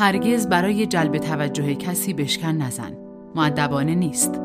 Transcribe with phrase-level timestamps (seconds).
[0.00, 2.92] هرگز برای جلب توجه کسی بشکن نزن.
[3.34, 4.40] معدبانه نیست.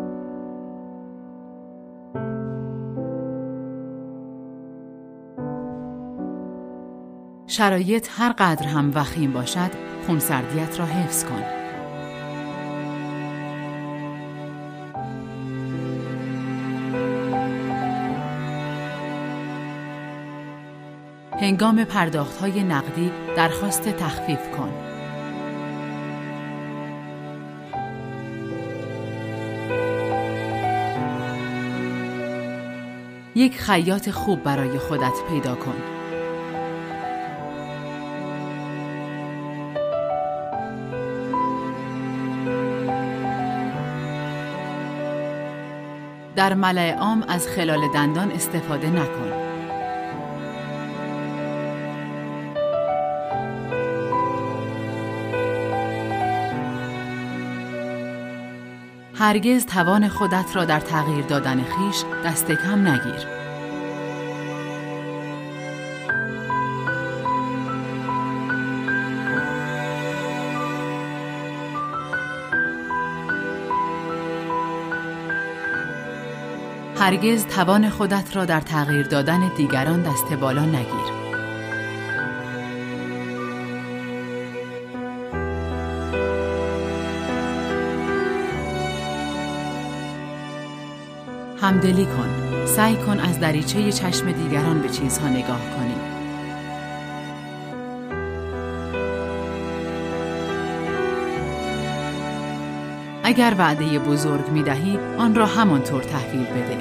[7.48, 9.72] شرایط هر قدر هم وخیم باشد،
[10.08, 11.44] خونسردیت را حفظ کن.
[21.32, 24.95] هنگام پرداخت های نقدی درخواست تخفیف کن.
[33.38, 35.76] یک خیاط خوب برای خودت پیدا کن.
[46.36, 49.45] در ملع عام از خلال دندان استفاده نکن.
[59.26, 63.28] هرگز توان خودت را در تغییر دادن خیش دست کم نگیر.
[77.00, 81.25] هرگز توان خودت را در تغییر دادن دیگران دست بالا نگیر.
[91.62, 92.30] همدلی کن.
[92.66, 95.96] سعی کن از دریچه چشم دیگران به چیزها نگاه کنی.
[103.24, 106.78] اگر وعده بزرگ می دهی، آن را همانطور تحویل بده.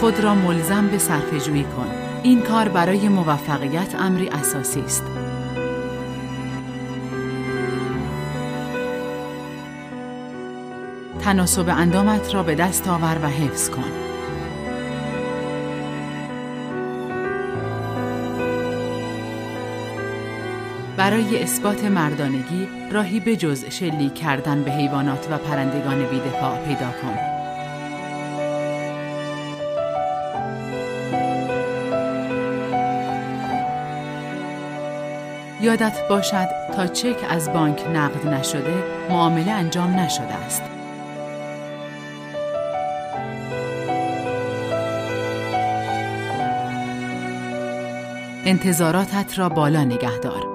[0.00, 1.86] خود را ملزم به صرفه‌جویی کن.
[2.22, 5.02] این کار برای موفقیت امری اساسی است.
[11.24, 13.90] تناسب اندامت را به دست آور و حفظ کن.
[20.96, 27.18] برای اثبات مردانگی راهی به جز شلیک کردن به حیوانات و پرندگان بیدفاع پیدا کن.
[35.60, 40.73] یادت باشد تا چک از بانک نقد نشده معامله انجام نشده است.
[48.46, 50.46] انتظاراتت را بالا نگه دار.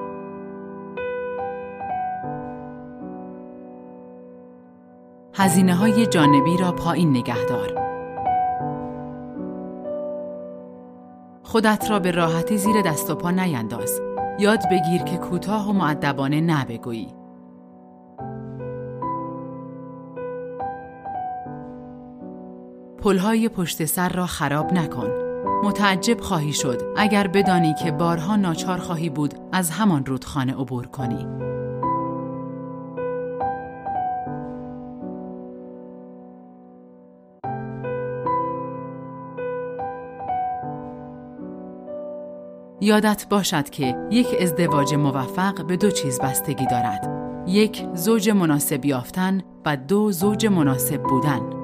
[5.34, 7.80] هزینه های جانبی را پایین نگه دار.
[11.44, 14.02] خودت را به راحتی زیر دست و پا نینداز.
[14.40, 17.08] یاد بگیر که کوتاه و معدبانه نبگویی.
[22.98, 25.29] پلهای پشت سر را خراب نکن.
[25.64, 31.28] متعجب خواهی شد اگر بدانی که بارها ناچار خواهی بود از همان رودخانه عبور کنی.
[42.82, 47.10] یادت باشد که یک ازدواج موفق به دو چیز بستگی دارد.
[47.48, 51.59] یک زوج مناسب یافتن و دو زوج مناسب بودن.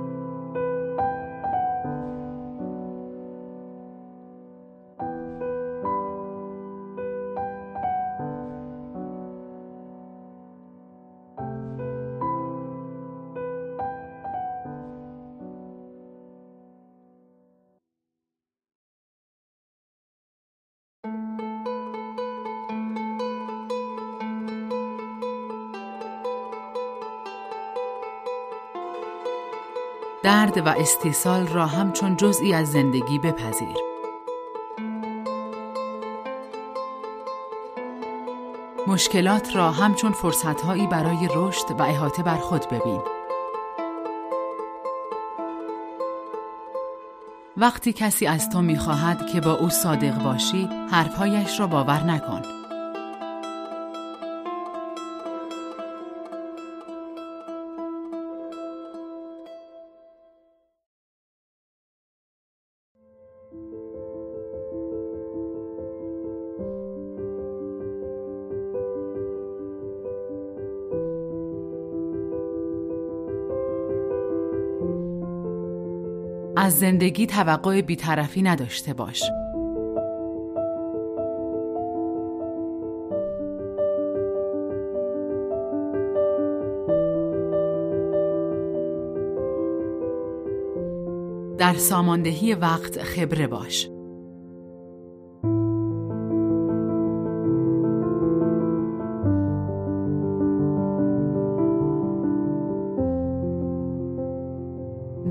[30.25, 33.77] درد و استیصال را همچون جزئی از زندگی بپذیر.
[38.87, 43.01] مشکلات را همچون فرصتهایی برای رشد و احاطه بر خود ببین.
[47.57, 52.41] وقتی کسی از تو می‌خواهد که با او صادق باشی، حرفهایش را باور نکن.
[76.66, 79.23] از زندگی توقع بیطرفی نداشته باش.
[91.58, 93.90] در ساماندهی وقت خبره باش.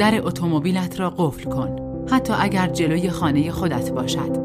[0.05, 1.77] در اتومبیلت را قفل کن.
[2.11, 4.37] حتی اگر جلوی خانه خودت باشد.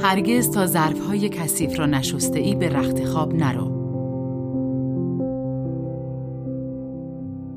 [0.00, 3.78] هرگز تا ظرفهای کثیف را نشسته ای به رخت خواب نرو.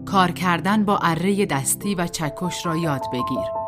[0.06, 3.61] کار کردن با اره دستی و چکش را یاد بگیر.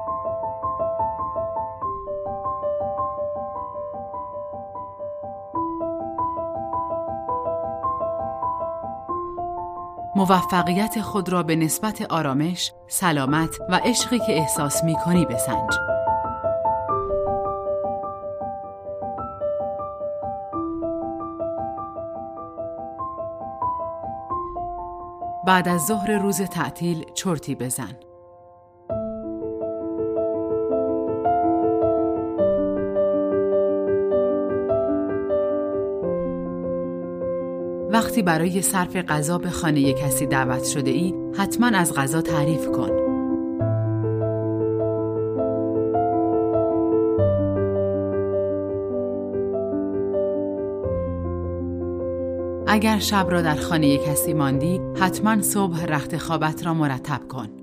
[10.29, 15.73] موفقیت خود را به نسبت آرامش، سلامت و عشقی که احساس می کنی بسنج.
[25.45, 27.97] بعد از ظهر روز تعطیل چرتی بزن.
[38.03, 42.89] وقتی برای صرف غذا به خانه کسی دعوت شده ای حتما از غذا تعریف کن.
[52.67, 57.62] اگر شب را در خانه کسی ماندی حتما صبح رخت خوابت را مرتب کن.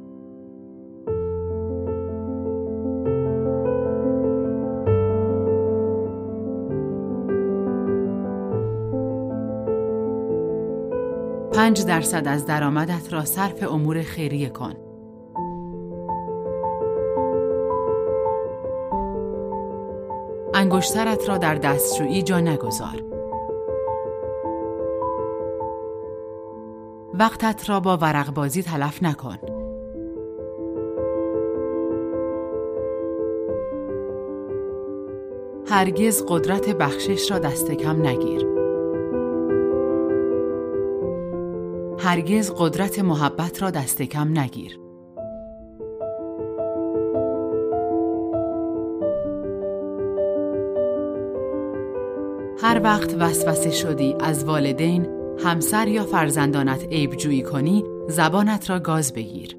[11.71, 14.75] پنج درصد از درآمدت را صرف امور خیریه کن.
[20.55, 23.03] انگشترت را در دستشویی جا نگذار.
[27.15, 29.37] وقتت را با ورق بازی تلف نکن.
[35.67, 38.60] هرگز قدرت بخشش را دست کم نگیر.
[42.11, 44.81] هرگز قدرت محبت را دست کم نگیر.
[52.63, 55.07] هر وقت وسوسه شدی از والدین،
[55.45, 59.57] همسر یا فرزندانت عیب جویی کنی، زبانت را گاز بگیر.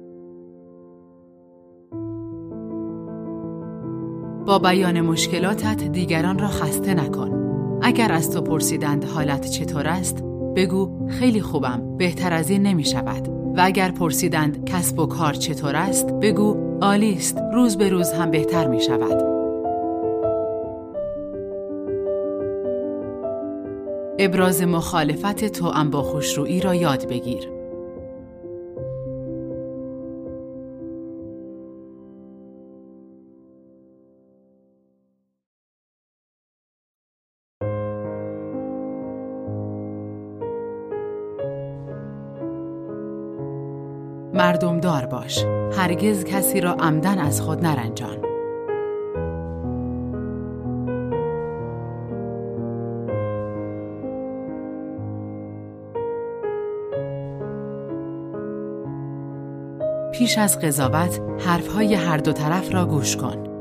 [4.46, 7.32] با بیان مشکلاتت دیگران را خسته نکن.
[7.82, 10.24] اگر از تو پرسیدند حالت چطور است،
[10.56, 11.96] بگو خیلی خوبم.
[11.96, 17.14] بهتر از این نمی شود و اگر پرسیدند کسب و کار چطور است بگو عالی
[17.14, 19.22] است روز به روز هم بهتر می شود
[24.18, 27.61] ابراز مخالفت تو ام با خوشرویی را یاد بگیر.
[44.34, 45.44] مردم دار باش.
[45.76, 48.16] هرگز کسی را عمدن از خود نرنجان.
[60.12, 63.51] پیش از قضاوت حرفهای هر دو طرف را گوش کن.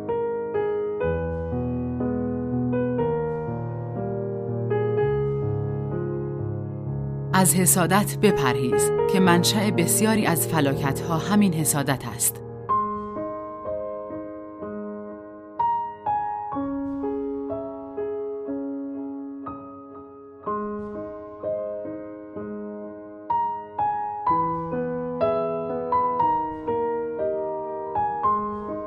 [7.41, 12.41] از حسادت بپرهیز که منشأ بسیاری از فلاکت ها همین حسادت است.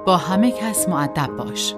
[0.07, 1.75] با همه کس معدب باش.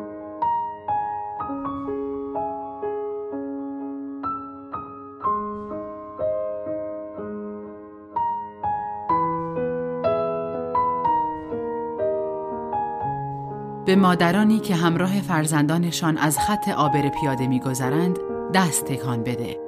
[13.86, 18.18] به مادرانی که همراه فرزندانشان از خط آبر پیاده میگذرند
[18.54, 19.60] دست تکان بده.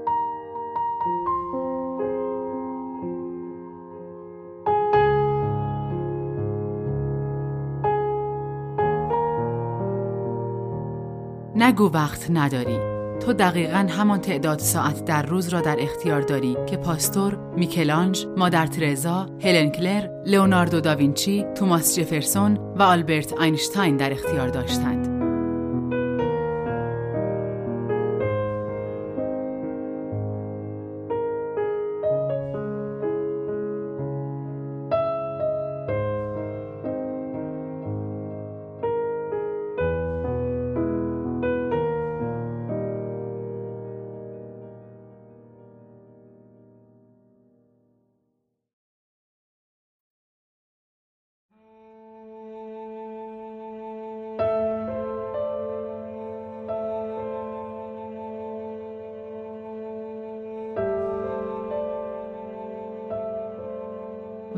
[11.57, 16.77] نگو وقت نداری تو دقیقا همان تعداد ساعت در روز را در اختیار داری که
[16.77, 24.49] پاستور، میکلانج، مادر ترزا، هلن کلر، لئوناردو داوینچی، توماس جفرسون و آلبرت اینشتین در اختیار
[24.49, 24.98] داشتند.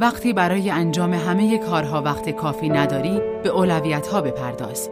[0.01, 4.91] وقتی برای انجام همه کارها وقت کافی نداری به اولویت ها بپرداز.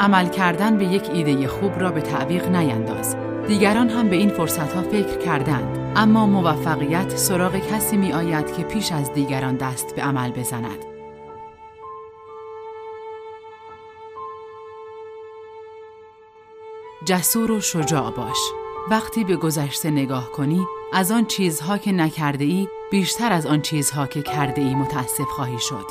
[0.00, 3.16] عمل کردن به یک ایده خوب را به تعویق نینداز.
[3.48, 8.62] دیگران هم به این فرصت ها فکر کردند اما موفقیت سراغ کسی می آید که
[8.64, 10.84] پیش از دیگران دست به عمل بزند.
[17.04, 18.38] جسور و شجاع باش.
[18.90, 24.06] وقتی به گذشته نگاه کنی از آن چیزها که نکرده ای بیشتر از آن چیزها
[24.06, 25.86] که کرده ای متاسف خواهی شد.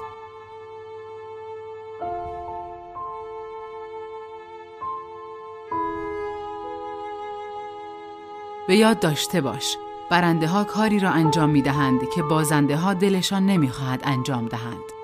[8.67, 9.77] به یاد داشته باش
[10.09, 14.95] برنده ها کاری را انجام می دهند که بازنده ها دلشان نمی خواهد انجام دهند.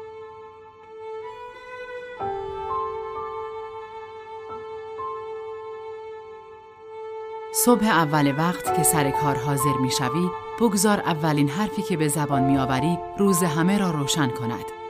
[7.53, 10.29] صبح اول وقت که سر کار حاضر می شوی،
[10.60, 14.81] بگذار اولین حرفی که به زبان می آوری روز همه را روشن کند.